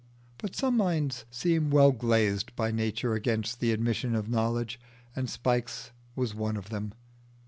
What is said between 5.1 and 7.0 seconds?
and Spike's was one of them.